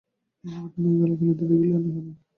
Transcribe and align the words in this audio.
আমাকে 0.43 0.67
তুমি 0.75 0.89
এ 0.91 0.97
খেলা 0.99 1.15
খেলিতে 1.19 1.43
দিলে 1.49 1.65
কেন। 1.73 2.07